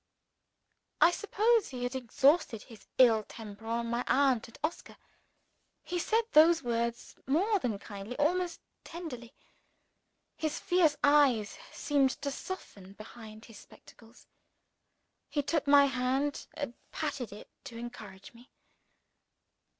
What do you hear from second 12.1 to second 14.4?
to soften behind his spectacles;